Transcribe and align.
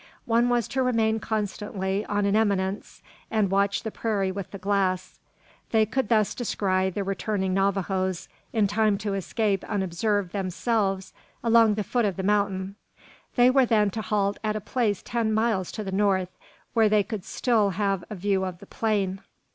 One 0.25 0.49
was 0.49 0.67
to 0.69 0.81
remain 0.81 1.19
constantly 1.19 2.03
on 2.07 2.25
an 2.25 2.35
eminence, 2.35 3.03
and 3.29 3.51
watch 3.51 3.83
the 3.83 3.91
prairie 3.91 4.31
with 4.31 4.49
the 4.49 4.57
glass. 4.57 5.19
They 5.69 5.85
could 5.85 6.09
thus 6.09 6.33
descry 6.33 6.89
the 6.89 7.03
returning 7.03 7.53
Navajoes 7.53 8.27
in 8.51 8.65
time 8.65 8.97
to 8.97 9.13
escape 9.13 9.63
unobserved 9.65 10.31
themselves 10.33 11.13
along 11.43 11.75
the 11.75 11.83
foot 11.83 12.05
of 12.05 12.15
the 12.17 12.23
mountain. 12.23 12.77
They 13.35 13.51
were 13.51 13.67
then 13.67 13.91
to 13.91 14.01
halt 14.01 14.39
at 14.43 14.55
a 14.55 14.59
place 14.59 15.03
ten 15.03 15.31
miles 15.33 15.71
to 15.73 15.83
the 15.83 15.91
north, 15.91 16.35
where 16.73 16.89
they 16.89 17.03
could 17.03 17.23
still 17.23 17.69
have 17.77 18.03
a 18.09 18.15
view 18.15 18.43
of 18.43 18.57
the 18.57 18.65
plain. 18.65 19.21